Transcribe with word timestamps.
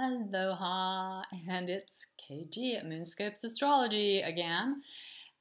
Aloha, 0.00 1.22
and 1.46 1.68
it's 1.68 2.12
KG 2.18 2.78
at 2.78 2.86
Moonscopes 2.86 3.44
Astrology 3.44 4.22
again. 4.22 4.80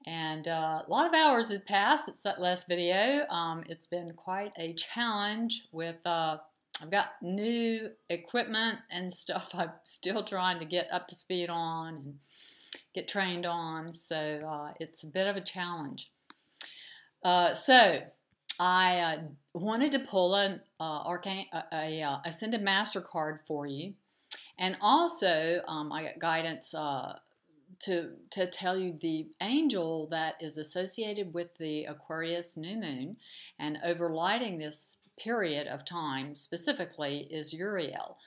And 0.05 0.49
uh, 0.49 0.81
a 0.85 0.89
lot 0.89 1.07
of 1.07 1.15
hours 1.15 1.53
have 1.53 1.65
passed 1.65 2.05
since 2.05 2.23
that 2.23 2.41
last 2.41 2.67
video. 2.67 3.25
Um, 3.29 3.63
it's 3.69 3.87
been 3.87 4.11
quite 4.13 4.51
a 4.57 4.73
challenge 4.73 5.67
with, 5.71 5.95
uh, 6.05 6.37
I've 6.81 6.91
got 6.91 7.13
new 7.21 7.89
equipment 8.09 8.79
and 8.91 9.11
stuff 9.23 9.51
I'm 9.53 9.71
still 9.85 10.23
trying 10.23 10.59
to 10.59 10.65
get 10.65 10.89
up 10.91 11.07
to 11.07 11.15
speed 11.15 11.49
on 11.49 11.95
and 11.95 12.19
get 12.93 13.07
trained 13.07 13.45
on. 13.45 13.93
So 13.93 14.17
uh, 14.45 14.73
it's 14.81 15.05
a 15.05 15.07
bit 15.07 15.27
of 15.27 15.37
a 15.37 15.41
challenge. 15.41 16.11
Uh, 17.23 17.53
so 17.53 18.01
I 18.59 18.99
uh, 18.99 19.17
wanted 19.53 19.93
to 19.93 19.99
pull 19.99 20.35
an 20.35 20.59
uh, 20.81 21.03
arcane, 21.05 21.47
a, 21.53 21.63
a 22.01 22.21
Ascended 22.25 22.61
Master 22.61 22.99
card 22.99 23.39
for 23.47 23.65
you. 23.65 23.93
And 24.59 24.77
also, 24.81 25.61
um, 25.67 25.91
I 25.91 26.03
got 26.03 26.19
guidance 26.19 26.75
uh, 26.75 27.17
to, 27.79 28.11
to 28.31 28.45
tell 28.45 28.77
you 28.77 28.97
the 28.99 29.27
angel 29.41 30.07
that 30.11 30.35
is 30.41 30.57
associated 30.57 31.33
with 31.33 31.55
the 31.57 31.85
Aquarius 31.85 32.57
new 32.57 32.75
moon 32.75 33.15
and 33.57 33.79
overlighting 33.85 34.59
this 34.59 35.03
period 35.17 35.67
of 35.67 35.85
time 35.85 36.35
specifically 36.35 37.27
is 37.31 37.53
Uriel. 37.53 38.17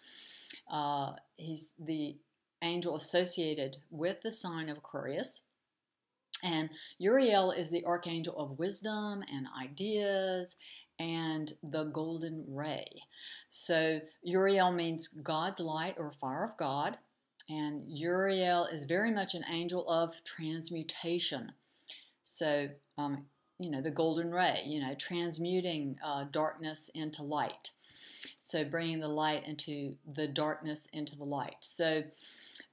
Uh, 0.70 1.12
he's 1.37 1.74
the 1.78 2.16
angel 2.62 2.96
associated 2.96 3.76
with 3.90 4.23
the 4.23 4.32
sign 4.32 4.70
of 4.70 4.78
Aquarius. 4.78 5.42
And 6.42 6.70
Uriel 6.98 7.52
is 7.52 7.70
the 7.70 7.84
archangel 7.84 8.37
of 8.38 8.59
wisdom 8.59 9.23
and 9.32 9.46
ideas 9.60 10.56
and 10.98 11.52
the 11.62 11.84
golden 11.84 12.45
ray. 12.48 12.87
So 13.48 14.01
Uriel 14.23 14.73
means 14.73 15.09
God's 15.09 15.60
light 15.60 15.96
or 15.98 16.12
fire 16.12 16.45
of 16.45 16.56
God, 16.56 16.96
and 17.48 17.82
Uriel 17.87 18.66
is 18.66 18.84
very 18.84 19.10
much 19.10 19.34
an 19.34 19.45
angel 19.51 19.88
of 19.88 20.23
transmutation. 20.24 21.52
So, 22.23 22.68
um, 22.96 23.26
you 23.59 23.70
know, 23.70 23.80
the 23.80 23.90
golden 23.90 24.30
ray, 24.30 24.63
you 24.65 24.80
know, 24.80 24.95
transmuting 24.95 25.98
uh, 26.04 26.24
darkness 26.30 26.88
into 26.95 27.23
light. 27.23 27.70
So, 28.38 28.65
bringing 28.65 29.01
the 29.01 29.09
light 29.09 29.46
into 29.46 29.96
the 30.15 30.29
darkness 30.29 30.87
into 30.93 31.16
the 31.16 31.24
light. 31.24 31.57
So, 31.60 32.04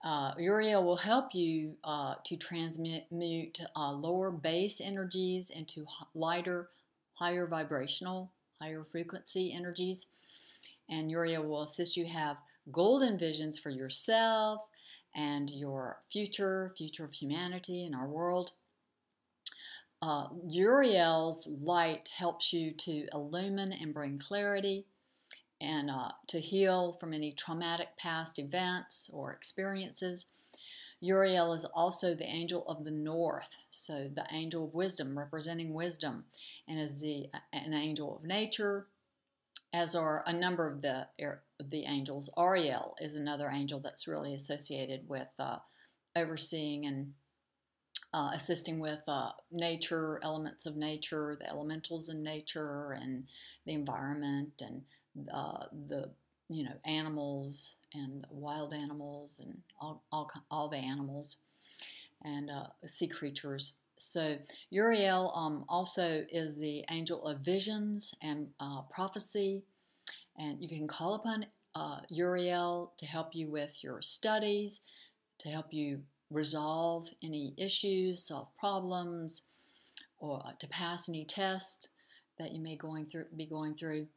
uh, 0.04 0.34
Uriel 0.38 0.84
will 0.84 0.98
help 0.98 1.34
you 1.34 1.76
uh, 1.84 2.16
to 2.26 2.38
transmute 2.38 3.60
uh, 3.76 3.92
lower 3.92 4.32
base 4.32 4.82
energies 4.82 5.50
into 5.50 5.86
lighter 6.14 6.70
higher 7.20 7.46
vibrational, 7.46 8.32
higher 8.62 8.84
frequency 8.84 9.54
energies. 9.54 10.12
And 10.90 11.12
Uriel 11.12 11.44
will 11.44 11.64
assist 11.64 11.98
you 11.98 12.06
have 12.06 12.38
golden 12.72 13.18
visions 13.18 13.60
for 13.60 13.70
yourself 13.70 14.62
and 15.16 15.50
your 15.52 16.00
future, 16.12 16.74
future 16.78 17.04
of 17.04 17.12
humanity 17.12 17.86
and 17.86 17.94
our 17.94 18.08
world. 18.08 18.52
Uh, 20.02 20.28
Uriel's 20.48 21.48
light 21.62 22.10
helps 22.18 22.54
you 22.54 22.72
to 22.72 23.06
illumine 23.14 23.74
and 23.74 23.94
bring 23.94 24.18
clarity 24.18 24.86
and 25.60 25.90
uh, 25.90 26.10
to 26.28 26.40
heal 26.40 26.94
from 26.94 27.14
any 27.14 27.34
traumatic 27.34 27.90
past 27.98 28.40
events 28.40 29.10
or 29.14 29.34
experiences. 29.34 30.32
Uriel 31.02 31.54
is 31.54 31.66
also 31.66 32.14
the 32.14 32.28
angel 32.28 32.68
of 32.68 32.84
the 32.84 32.92
north, 32.92 33.66
so 33.70 34.10
the 34.14 34.26
angel 34.32 34.66
of 34.66 34.74
wisdom, 34.74 35.18
representing 35.18 35.74
wisdom, 35.74 36.26
and 36.68 36.80
is 36.80 37.02
the 37.02 37.28
an 37.54 37.74
angel 37.74 38.18
of 38.18 38.24
nature, 38.24 38.88
as 39.74 39.96
are 39.96 40.24
a 40.28 40.34
number 40.34 40.68
of 40.68 40.82
the 40.82 41.08
the 41.60 41.86
angels. 41.86 42.30
Ariel 42.38 42.96
is 43.00 43.16
another 43.16 43.50
angel 43.50 43.80
that's 43.80 44.08
really 44.08 44.34
associated 44.34 45.08
with 45.08 45.34
uh, 45.40 45.60
overseeing 46.16 46.86
and 46.86 47.14
uh, 48.14 48.32
assisting 48.34 48.80
with 48.80 49.04
uh, 49.08 49.32
nature, 49.52 50.20
elements 50.24 50.66
of 50.66 50.76
nature, 50.76 51.38
the 51.40 51.48
elementals 51.48 52.10
in 52.10 52.24
nature, 52.24 52.92
and 52.92 53.26
the 53.66 53.74
environment, 53.74 54.62
and 54.62 54.82
uh, 55.32 55.66
the 55.88 56.12
you 56.50 56.64
know 56.64 56.76
animals 56.86 57.78
and 57.94 58.26
wild 58.30 58.74
animals 58.74 59.40
and 59.44 59.58
all, 59.80 60.04
all, 60.12 60.30
all 60.52 60.68
the 60.68 60.78
animals 60.78 61.38
and 62.24 62.50
uh, 62.50 62.68
sea 62.86 63.08
creatures. 63.08 63.80
So 63.98 64.38
Uriel 64.70 65.32
um, 65.36 65.66
also 65.68 66.26
is 66.32 66.60
the 66.60 66.86
angel 66.90 67.26
of 67.26 67.42
visions 67.42 68.16
and 68.22 68.48
uh, 68.60 68.82
prophecy, 68.90 69.64
and 70.38 70.62
you 70.62 70.70
can 70.70 70.88
call 70.88 71.16
upon 71.16 71.46
uh, 71.76 72.00
Uriel 72.10 72.94
to 72.98 73.06
help 73.06 73.36
you 73.36 73.50
with 73.50 73.84
your 73.84 74.02
studies, 74.02 74.86
to 75.40 75.50
help 75.50 75.74
you 75.74 76.02
resolve 76.32 77.08
any 77.24 77.54
issues, 77.58 78.28
solve 78.28 78.48
problems, 78.58 79.48
or 80.20 80.42
to 80.60 80.68
pass 80.68 81.10
any 81.10 81.26
test 81.26 81.90
that 82.40 82.54
you 82.54 82.62
may 82.62 82.76
going 82.76 83.06
through 83.06 83.26
be 83.36 83.46
going 83.46 83.76
through. 83.76 84.08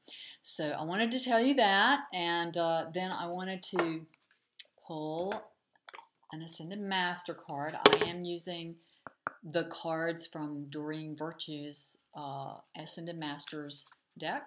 So 0.42 0.70
I 0.70 0.84
wanted 0.84 1.12
to 1.12 1.20
tell 1.20 1.40
you 1.40 1.54
that, 1.54 2.04
and 2.14 2.56
uh, 2.56 2.86
then 2.92 3.10
I 3.10 3.26
wanted 3.26 3.62
to 3.64 4.06
pull 4.86 5.42
an 6.32 6.42
Ascended 6.42 6.80
Master 6.80 7.34
card. 7.34 7.74
I 7.74 8.08
am 8.08 8.24
using 8.24 8.76
the 9.44 9.64
cards 9.64 10.26
from 10.26 10.66
Doreen 10.70 11.14
Virtue's 11.16 11.98
uh, 12.16 12.54
Ascended 12.76 13.18
Masters 13.18 13.86
deck. 14.18 14.46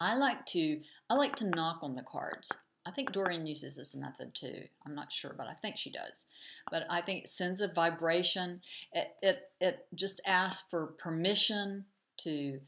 I 0.00 0.16
like 0.16 0.44
to 0.46 0.80
I 1.08 1.14
like 1.14 1.36
to 1.36 1.50
knock 1.50 1.80
on 1.82 1.94
the 1.94 2.02
cards. 2.02 2.52
I 2.86 2.90
think 2.90 3.12
Doreen 3.12 3.46
uses 3.46 3.76
this 3.76 3.96
method 3.96 4.34
too. 4.34 4.62
I'm 4.86 4.94
not 4.94 5.10
sure, 5.10 5.34
but 5.36 5.46
I 5.46 5.54
think 5.54 5.78
she 5.78 5.90
does. 5.90 6.26
But 6.70 6.86
I 6.90 7.00
think 7.00 7.20
it 7.20 7.28
sends 7.28 7.62
a 7.62 7.68
vibration. 7.68 8.60
It 8.92 9.08
it 9.22 9.50
it 9.60 9.86
just 9.94 10.20
asks 10.26 10.68
for 10.68 10.88
permission 10.98 11.86
to 12.18 12.60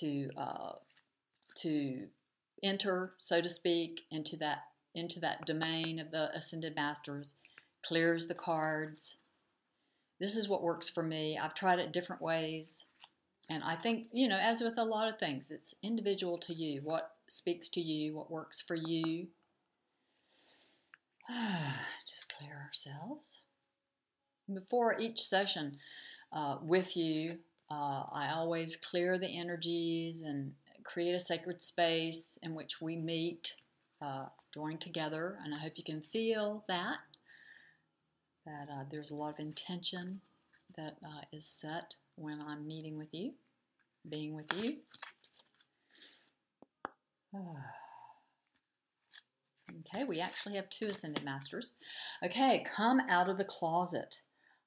to 0.00 0.30
uh, 0.36 0.72
to 1.56 2.06
enter, 2.62 3.14
so 3.18 3.40
to 3.40 3.48
speak, 3.48 4.02
into 4.10 4.36
that 4.38 4.58
into 4.94 5.20
that 5.20 5.46
domain 5.46 5.98
of 5.98 6.10
the 6.10 6.34
ascended 6.36 6.74
masters, 6.74 7.36
clears 7.84 8.26
the 8.26 8.34
cards. 8.34 9.18
This 10.20 10.36
is 10.36 10.48
what 10.48 10.62
works 10.62 10.88
for 10.88 11.02
me. 11.02 11.38
I've 11.38 11.54
tried 11.54 11.78
it 11.78 11.92
different 11.92 12.22
ways. 12.22 12.86
And 13.50 13.62
I 13.64 13.74
think, 13.74 14.06
you 14.12 14.28
know, 14.28 14.38
as 14.38 14.62
with 14.62 14.78
a 14.78 14.84
lot 14.84 15.08
of 15.08 15.18
things, 15.18 15.50
it's 15.50 15.74
individual 15.82 16.38
to 16.38 16.54
you. 16.54 16.80
What 16.82 17.10
speaks 17.28 17.68
to 17.70 17.80
you, 17.80 18.14
what 18.14 18.30
works 18.30 18.60
for 18.60 18.74
you. 18.74 19.28
Just 22.06 22.32
clear 22.36 22.56
ourselves. 22.66 23.42
Before 24.52 24.98
each 24.98 25.20
session 25.20 25.78
uh, 26.32 26.58
with 26.62 26.96
you, 26.96 27.38
uh, 27.72 28.04
I 28.12 28.32
always 28.34 28.76
clear 28.76 29.18
the 29.18 29.28
energies 29.28 30.22
and 30.22 30.52
create 30.84 31.14
a 31.14 31.20
sacred 31.20 31.62
space 31.62 32.38
in 32.42 32.54
which 32.54 32.82
we 32.82 32.96
meet, 32.96 33.56
uh, 34.02 34.26
join 34.52 34.76
together, 34.78 35.38
and 35.42 35.54
I 35.54 35.58
hope 35.58 35.78
you 35.78 35.84
can 35.84 36.02
feel 36.02 36.64
that. 36.68 36.98
That 38.44 38.68
uh, 38.70 38.84
there's 38.90 39.10
a 39.10 39.14
lot 39.14 39.32
of 39.32 39.38
intention 39.38 40.20
that 40.76 40.96
uh, 41.04 41.22
is 41.32 41.46
set 41.46 41.94
when 42.16 42.42
I'm 42.42 42.66
meeting 42.66 42.98
with 42.98 43.08
you, 43.12 43.32
being 44.08 44.34
with 44.34 44.52
you. 44.62 44.76
Okay, 49.94 50.04
we 50.04 50.20
actually 50.20 50.56
have 50.56 50.68
two 50.68 50.88
Ascended 50.88 51.24
Masters. 51.24 51.74
Okay, 52.22 52.62
come 52.66 53.00
out 53.08 53.30
of 53.30 53.38
the 53.38 53.44
closet. 53.44 54.20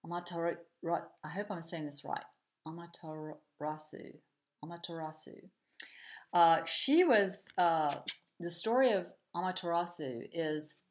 I 0.03 1.29
hope 1.29 1.51
I'm 1.51 1.61
saying 1.61 1.85
this 1.85 2.03
right. 2.03 2.23
Amaterasu. 2.67 4.17
Amaterasu. 4.63 5.35
Uh, 6.33 6.63
she 6.65 7.03
was, 7.03 7.47
uh, 7.57 7.95
the 8.39 8.49
story 8.49 8.91
of 8.91 9.11
Amaterasu 9.35 10.27
is 10.33 10.81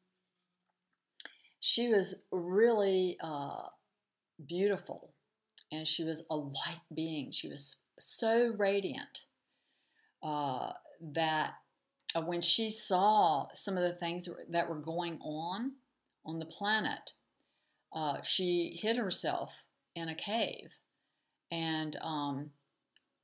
she 1.59 1.89
was 1.89 2.27
really 2.31 3.17
uh, 3.21 3.63
beautiful 4.47 5.13
and 5.71 5.87
she 5.87 6.03
was 6.03 6.25
a 6.29 6.35
light 6.35 6.81
being. 6.93 7.31
She 7.31 7.49
was 7.49 7.83
so 7.99 8.53
radiant 8.57 9.25
uh, 10.23 10.71
that 11.13 11.53
uh, 12.15 12.21
when 12.21 12.41
she 12.41 12.69
saw 12.69 13.47
some 13.53 13.77
of 13.77 13.83
the 13.83 13.95
things 13.95 14.29
that 14.49 14.69
were 14.69 14.79
going 14.79 15.19
on 15.21 15.73
on 16.25 16.39
the 16.39 16.45
planet, 16.45 17.11
uh, 17.93 18.21
she 18.21 18.77
hid 18.81 18.97
herself 18.97 19.65
in 19.95 20.09
a 20.09 20.15
cave 20.15 20.79
and 21.51 21.95
um, 22.01 22.51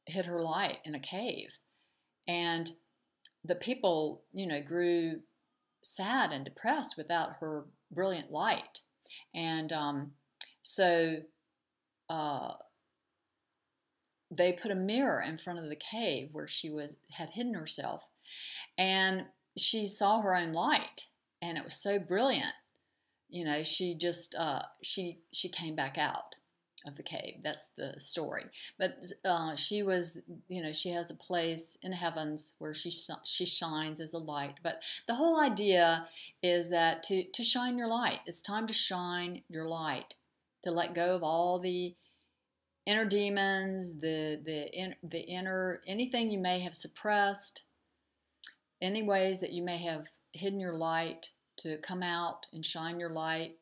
hid 0.06 0.26
her 0.26 0.42
light 0.42 0.80
in 0.86 0.96
a 0.96 1.00
cave. 1.00 1.58
And 2.28 2.70
the 3.44 3.56
people, 3.56 4.24
you 4.32 4.48
know, 4.48 4.62
grew 4.62 5.22
sad 5.84 6.32
and 6.32 6.46
depressed 6.46 6.96
without 6.98 7.38
her 7.40 7.66
brilliant 7.92 8.32
light. 8.32 8.82
And 9.34 9.74
um, 9.74 10.12
so 10.62 11.18
uh, 12.10 12.54
they 14.30 14.54
put 14.54 14.72
a 14.72 14.76
mirror 14.76 15.22
in 15.22 15.38
front 15.38 15.60
of 15.60 15.70
the 15.70 15.76
cave 15.76 16.30
where 16.32 16.48
she 16.48 16.70
was 16.70 16.98
had 17.12 17.32
hidden 17.32 17.54
herself, 17.54 18.06
and 18.78 19.26
she 19.58 19.86
saw 19.86 20.22
her 20.22 20.36
own 20.36 20.52
light. 20.52 21.08
and 21.42 21.58
it 21.58 21.64
was 21.64 21.82
so 21.82 22.00
brilliant. 22.00 22.54
You 23.30 23.46
know, 23.46 23.64
she 23.64 23.96
just 23.96 24.36
uh, 24.38 24.62
she 24.84 25.20
she 25.34 25.50
came 25.50 25.76
back 25.76 25.98
out 25.98 26.36
of 26.86 26.98
the 26.98 27.04
cave. 27.04 27.38
That's 27.44 27.70
the 27.70 27.94
story. 28.00 28.44
But 28.78 29.04
uh, 29.26 29.56
she 29.56 29.84
was, 29.84 30.24
you 30.48 30.64
know, 30.64 30.72
she 30.72 30.90
has 30.90 31.12
a 31.12 31.16
place 31.16 31.78
in 31.84 31.92
heavens 31.92 32.56
where 32.60 32.74
she 32.74 32.92
she 33.24 33.46
shines 33.46 34.00
as 34.00 34.14
a 34.14 34.20
light. 34.20 34.56
But 34.64 34.82
the 35.08 35.16
whole 35.16 35.40
idea 35.40 36.08
is 36.42 36.70
that 36.72 37.04
to 37.04 37.24
to 37.24 37.44
shine 37.44 37.78
your 37.78 37.88
light. 37.88 38.20
It's 38.26 38.42
time 38.42 38.68
to 38.68 38.74
shine 38.74 39.44
your 39.50 39.68
light. 39.68 40.16
To 40.64 40.72
let 40.72 40.94
go 40.94 41.16
of 41.16 41.24
all 41.24 41.60
the 41.60 41.96
inner 42.86 43.06
demons, 43.06 44.00
the 44.00 44.40
the 44.44 44.72
in, 44.74 44.96
the 45.04 45.22
inner 45.22 45.82
anything 45.88 46.32
you 46.32 46.40
may 46.40 46.60
have 46.60 46.76
suppressed, 46.76 47.64
any 48.82 49.04
ways 49.04 49.42
that 49.42 49.54
you 49.54 49.64
may 49.64 49.78
have 49.78 50.08
hidden 50.34 50.60
your 50.60 50.76
light 50.76 51.30
to 51.58 51.78
come 51.78 52.02
out 52.02 52.48
and 52.54 52.66
shine 52.66 53.00
your 53.00 53.12
light, 53.12 53.58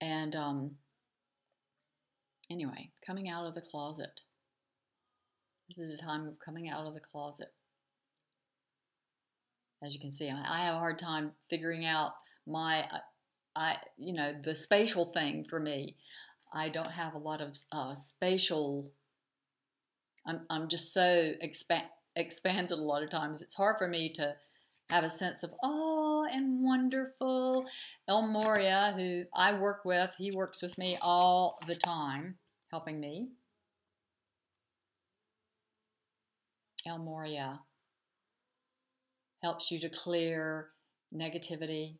and 0.00 0.34
um, 0.36 0.76
Anyway, 2.50 2.90
coming 3.06 3.28
out 3.28 3.46
of 3.46 3.54
the 3.54 3.60
closet. 3.60 4.22
This 5.68 5.78
is 5.78 5.98
a 5.98 6.02
time 6.02 6.26
of 6.26 6.38
coming 6.38 6.68
out 6.68 6.86
of 6.86 6.94
the 6.94 7.00
closet. 7.00 7.48
As 9.84 9.94
you 9.94 10.00
can 10.00 10.12
see, 10.12 10.28
I 10.28 10.58
have 10.58 10.74
a 10.74 10.78
hard 10.78 10.98
time 10.98 11.32
figuring 11.50 11.84
out 11.84 12.12
my, 12.46 12.88
I, 13.54 13.76
you 13.96 14.14
know, 14.14 14.34
the 14.42 14.54
spatial 14.54 15.12
thing 15.12 15.44
for 15.44 15.60
me. 15.60 15.96
I 16.52 16.70
don't 16.70 16.90
have 16.90 17.14
a 17.14 17.18
lot 17.18 17.42
of 17.42 17.56
uh, 17.70 17.94
spatial. 17.94 18.90
I'm, 20.26 20.40
I'm 20.48 20.68
just 20.68 20.92
so 20.94 21.32
expand, 21.40 21.84
expanded 22.16 22.78
a 22.78 22.82
lot 22.82 23.02
of 23.02 23.10
times. 23.10 23.42
It's 23.42 23.56
hard 23.56 23.76
for 23.78 23.86
me 23.86 24.10
to 24.14 24.34
have 24.90 25.04
a 25.04 25.10
sense 25.10 25.42
of 25.42 25.52
oh 25.62 25.77
and 26.32 26.62
wonderful. 26.62 27.66
El 28.08 28.28
Morya, 28.28 28.94
who 28.96 29.24
I 29.36 29.54
work 29.54 29.84
with, 29.84 30.14
he 30.18 30.30
works 30.30 30.62
with 30.62 30.76
me 30.78 30.98
all 31.00 31.58
the 31.66 31.76
time, 31.76 32.36
helping 32.70 33.00
me. 33.00 33.30
El 36.86 36.98
Morya 36.98 37.60
helps 39.42 39.70
you 39.70 39.78
to 39.80 39.88
clear 39.88 40.70
negativity 41.14 41.96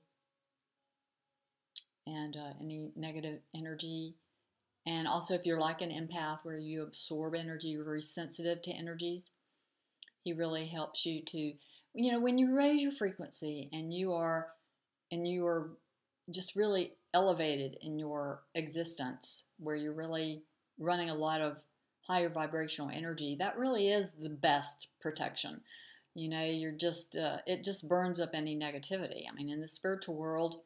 and 2.06 2.36
uh, 2.36 2.52
any 2.60 2.90
negative 2.96 3.40
energy. 3.54 4.16
And 4.86 5.06
also, 5.06 5.34
if 5.34 5.44
you're 5.44 5.60
like 5.60 5.82
an 5.82 5.90
empath 5.90 6.38
where 6.44 6.58
you 6.58 6.82
absorb 6.82 7.34
energy, 7.34 7.68
you're 7.68 7.84
very 7.84 8.00
sensitive 8.00 8.62
to 8.62 8.72
energies, 8.72 9.32
he 10.24 10.32
really 10.32 10.66
helps 10.66 11.04
you 11.04 11.20
to 11.20 11.52
you 11.94 12.12
know, 12.12 12.20
when 12.20 12.38
you 12.38 12.54
raise 12.54 12.82
your 12.82 12.92
frequency 12.92 13.68
and 13.72 13.92
you 13.92 14.12
are 14.12 14.48
and 15.10 15.26
you 15.26 15.46
are 15.46 15.70
just 16.30 16.56
really 16.56 16.92
elevated 17.14 17.78
in 17.82 17.98
your 17.98 18.42
existence, 18.54 19.50
where 19.58 19.76
you're 19.76 19.92
really 19.92 20.42
running 20.78 21.10
a 21.10 21.14
lot 21.14 21.40
of 21.40 21.58
higher 22.02 22.28
vibrational 22.28 22.90
energy, 22.90 23.36
that 23.38 23.58
really 23.58 23.88
is 23.88 24.12
the 24.12 24.28
best 24.30 24.88
protection. 25.00 25.60
You 26.14 26.28
know, 26.28 26.44
you're 26.44 26.72
just 26.72 27.16
uh, 27.16 27.38
it 27.46 27.64
just 27.64 27.88
burns 27.88 28.20
up 28.20 28.30
any 28.34 28.56
negativity. 28.56 29.24
I 29.30 29.34
mean, 29.34 29.50
in 29.50 29.60
the 29.60 29.68
spiritual 29.68 30.16
world, 30.16 30.62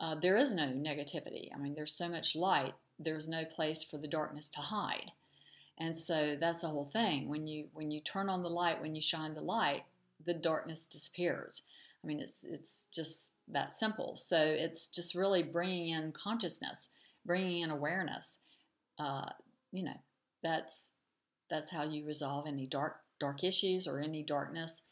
uh, 0.00 0.16
there 0.16 0.36
is 0.36 0.54
no 0.54 0.64
negativity. 0.64 1.48
I 1.54 1.58
mean, 1.58 1.74
there's 1.74 1.94
so 1.94 2.08
much 2.08 2.34
light. 2.34 2.74
There's 2.98 3.28
no 3.28 3.44
place 3.44 3.82
for 3.82 3.98
the 3.98 4.08
darkness 4.08 4.48
to 4.50 4.60
hide. 4.60 5.12
And 5.78 5.96
so 5.96 6.36
that's 6.40 6.60
the 6.60 6.68
whole 6.68 6.90
thing. 6.92 7.28
When 7.28 7.46
you 7.46 7.66
when 7.72 7.90
you 7.90 8.00
turn 8.00 8.28
on 8.28 8.42
the 8.42 8.50
light, 8.50 8.80
when 8.80 8.94
you 8.94 9.02
shine 9.02 9.34
the 9.34 9.40
light, 9.40 9.84
the 10.24 10.34
darkness 10.34 10.86
disappears. 10.86 11.62
I 12.02 12.06
mean, 12.06 12.20
it's 12.20 12.44
it's 12.44 12.88
just 12.92 13.34
that 13.48 13.72
simple. 13.72 14.16
So 14.16 14.36
it's 14.38 14.88
just 14.88 15.14
really 15.14 15.42
bringing 15.42 15.88
in 15.88 16.12
consciousness, 16.12 16.90
bringing 17.24 17.62
in 17.62 17.70
awareness. 17.70 18.40
Uh, 18.98 19.26
you 19.72 19.84
know, 19.84 19.96
that's 20.42 20.92
that's 21.50 21.70
how 21.70 21.84
you 21.84 22.04
resolve 22.06 22.46
any 22.46 22.66
dark 22.66 22.96
dark 23.20 23.42
issues 23.42 23.86
or 23.86 24.00
any 24.00 24.22
darkness, 24.22 24.82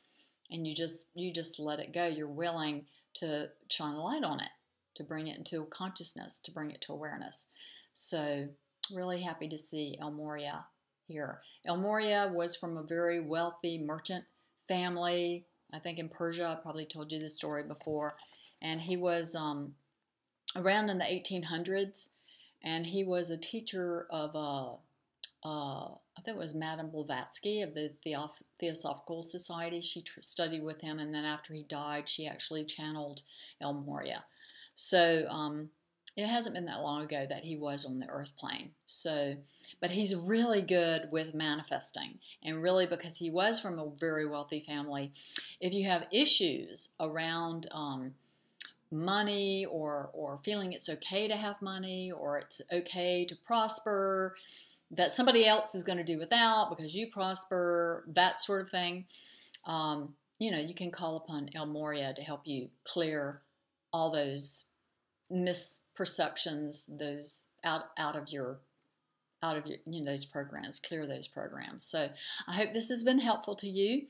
and 0.50 0.66
you 0.66 0.74
just 0.74 1.08
you 1.14 1.32
just 1.32 1.60
let 1.60 1.80
it 1.80 1.92
go. 1.92 2.06
You're 2.06 2.28
willing 2.28 2.86
to 3.14 3.50
shine 3.70 3.94
a 3.94 4.02
light 4.02 4.24
on 4.24 4.40
it, 4.40 4.48
to 4.94 5.04
bring 5.04 5.28
it 5.28 5.36
into 5.36 5.66
consciousness, 5.66 6.40
to 6.44 6.50
bring 6.50 6.70
it 6.70 6.80
to 6.82 6.92
awareness. 6.92 7.48
So 7.92 8.48
really 8.90 9.20
happy 9.20 9.48
to 9.48 9.58
see 9.58 9.98
El 10.00 10.12
Morya 10.12 10.64
here. 11.08 11.40
El 11.66 11.76
Morya 11.76 12.32
was 12.32 12.56
from 12.56 12.76
a 12.76 12.82
very 12.82 13.20
wealthy 13.20 13.78
merchant 13.78 14.24
family. 14.68 15.46
I 15.72 15.78
think 15.78 15.98
in 15.98 16.08
Persia, 16.08 16.56
I 16.58 16.62
probably 16.62 16.86
told 16.86 17.10
you 17.12 17.18
this 17.18 17.36
story 17.36 17.62
before. 17.62 18.16
And 18.60 18.80
he 18.80 18.96
was 18.96 19.34
um, 19.34 19.74
around 20.56 20.90
in 20.90 20.98
the 20.98 21.04
1800s, 21.04 22.10
and 22.62 22.86
he 22.86 23.04
was 23.04 23.30
a 23.30 23.38
teacher 23.38 24.06
of, 24.10 24.36
uh, 24.36 24.74
uh, 25.44 25.94
I 25.94 26.20
think 26.24 26.36
it 26.36 26.40
was 26.40 26.54
Madame 26.54 26.90
Blavatsky 26.90 27.62
of 27.62 27.74
the 27.74 27.92
Theof- 28.04 28.42
Theosophical 28.60 29.22
Society. 29.22 29.80
She 29.80 30.02
tr- 30.02 30.20
studied 30.20 30.62
with 30.62 30.80
him, 30.80 30.98
and 30.98 31.14
then 31.14 31.24
after 31.24 31.54
he 31.54 31.64
died, 31.64 32.08
she 32.08 32.26
actually 32.26 32.64
channeled 32.64 33.22
El 33.60 33.74
Morya. 33.74 34.24
So 34.74 35.26
um, 35.28 35.70
it 36.16 36.26
hasn't 36.26 36.54
been 36.54 36.66
that 36.66 36.82
long 36.82 37.02
ago 37.02 37.26
that 37.28 37.44
he 37.44 37.56
was 37.56 37.86
on 37.86 37.98
the 37.98 38.08
earth 38.08 38.36
plane. 38.36 38.70
So, 38.84 39.36
but 39.80 39.90
he's 39.90 40.14
really 40.14 40.60
good 40.60 41.08
with 41.10 41.34
manifesting. 41.34 42.18
And 42.42 42.62
really, 42.62 42.86
because 42.86 43.16
he 43.16 43.30
was 43.30 43.58
from 43.58 43.78
a 43.78 43.90
very 43.98 44.26
wealthy 44.26 44.60
family, 44.60 45.12
if 45.60 45.72
you 45.72 45.84
have 45.84 46.06
issues 46.12 46.94
around 47.00 47.66
um, 47.72 48.12
money 48.90 49.64
or, 49.66 50.10
or 50.12 50.38
feeling 50.38 50.74
it's 50.74 50.90
okay 50.90 51.26
to 51.28 51.36
have 51.36 51.62
money 51.62 52.12
or 52.12 52.38
it's 52.38 52.60
okay 52.70 53.24
to 53.24 53.36
prosper, 53.36 54.36
that 54.90 55.10
somebody 55.10 55.46
else 55.46 55.74
is 55.74 55.82
going 55.82 55.96
to 55.96 56.04
do 56.04 56.18
without 56.18 56.68
because 56.68 56.94
you 56.94 57.06
prosper, 57.06 58.04
that 58.08 58.38
sort 58.38 58.60
of 58.60 58.68
thing, 58.68 59.06
um, 59.64 60.14
you 60.38 60.50
know, 60.50 60.60
you 60.60 60.74
can 60.74 60.90
call 60.90 61.16
upon 61.16 61.48
El 61.54 61.66
Morya 61.66 62.12
to 62.14 62.22
help 62.22 62.42
you 62.46 62.68
clear 62.84 63.40
all 63.94 64.10
those 64.10 64.64
misperceptions 65.32 66.98
those 66.98 67.52
out 67.64 67.86
out 67.98 68.16
of 68.16 68.30
your 68.30 68.60
out 69.42 69.56
of 69.56 69.66
your 69.66 69.78
you 69.86 70.02
know 70.02 70.10
those 70.10 70.24
programs 70.24 70.78
clear 70.78 71.06
those 71.06 71.26
programs. 71.26 71.84
So 71.84 72.08
i 72.46 72.52
hope 72.52 72.72
this 72.72 72.88
has 72.88 73.02
been 73.02 73.18
helpful 73.18 73.56
to 73.56 73.68
you. 73.68 74.06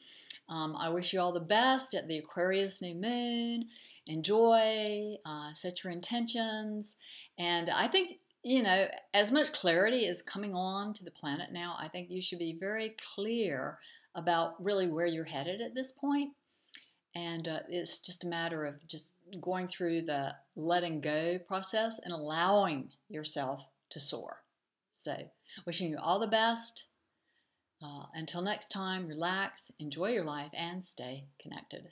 Um, 0.48 0.76
i 0.78 0.88
wish 0.88 1.12
you 1.12 1.20
all 1.20 1.32
the 1.32 1.40
best 1.40 1.94
at 1.94 2.08
the 2.08 2.18
aquarius 2.18 2.82
new 2.82 2.94
moon. 2.94 3.68
Enjoy 4.06 5.16
uh, 5.24 5.52
set 5.54 5.84
your 5.84 5.92
intentions. 5.92 6.96
And 7.38 7.70
i 7.70 7.86
think 7.86 8.18
you 8.42 8.62
know 8.62 8.88
as 9.14 9.32
much 9.32 9.52
clarity 9.52 10.06
is 10.06 10.22
coming 10.22 10.54
on 10.54 10.92
to 10.92 11.04
the 11.04 11.10
planet 11.12 11.52
now 11.52 11.76
i 11.78 11.86
think 11.88 12.10
you 12.10 12.20
should 12.20 12.40
be 12.40 12.56
very 12.58 12.96
clear 13.14 13.78
about 14.14 14.62
really 14.62 14.88
where 14.88 15.06
you're 15.06 15.24
headed 15.24 15.60
at 15.60 15.74
this 15.74 15.92
point 15.92 16.30
and 17.14 17.46
uh, 17.46 17.60
it's 17.68 17.98
just 17.98 18.24
a 18.24 18.28
matter 18.28 18.64
of 18.64 18.86
just 18.86 19.16
going 19.40 19.68
through 19.68 20.02
the 20.02 20.34
letting 20.56 21.00
go 21.00 21.38
process 21.38 22.00
and 22.02 22.12
allowing 22.12 22.90
yourself 23.08 23.60
to 23.90 24.00
soar. 24.00 24.38
So, 24.92 25.16
wishing 25.66 25.90
you 25.90 25.98
all 26.00 26.18
the 26.18 26.26
best. 26.26 26.86
Uh, 27.82 28.04
until 28.14 28.42
next 28.42 28.68
time, 28.68 29.08
relax, 29.08 29.72
enjoy 29.80 30.10
your 30.10 30.24
life, 30.24 30.50
and 30.54 30.84
stay 30.86 31.26
connected. 31.40 31.88